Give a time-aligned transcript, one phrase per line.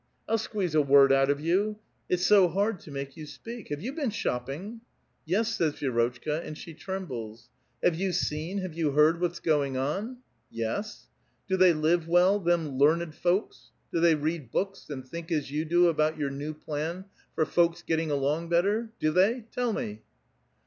[0.27, 1.77] I'll squeeze a word out of you!
[2.09, 3.67] It's so hard to make 3'ou speak.
[3.69, 4.81] Have you been shopping?"
[5.11, 7.49] '* Yes," says Vi^rotchka; and she trembles."
[7.83, 10.17] Have you seen, have you heard, what's going on?"
[10.51, 11.03] *'Ye8."
[11.47, 13.69] ''Do they live well, them learned folks?
[13.93, 17.05] Do they read books, and think as yo\x do about your new plan
[17.35, 18.89] for folks getting along better?
[18.99, 19.45] Do they?
[19.51, 20.01] Tell me